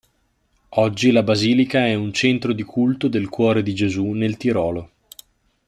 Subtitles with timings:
[0.79, 4.89] Oggi la basilica è un centro di culto del Cuore di Gesù nel Tirolo.